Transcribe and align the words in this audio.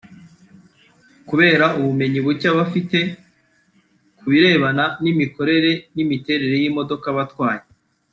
kubera 1.29 1.65
ubumenyi 1.79 2.19
bucye 2.25 2.47
aba 2.51 2.61
afite 2.67 2.99
kubirebana 4.19 4.85
n’imikorere 5.03 5.71
n’imiterere 5.95 6.55
y’imodoka 6.61 7.05
aba 7.11 7.23
atwaye 7.27 7.63